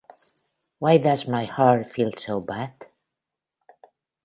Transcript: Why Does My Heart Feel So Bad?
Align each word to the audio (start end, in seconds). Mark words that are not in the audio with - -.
Why 0.79 0.97
Does 0.97 1.27
My 1.27 1.45
Heart 1.45 1.91
Feel 1.91 2.11
So 2.17 2.39
Bad? 2.39 2.87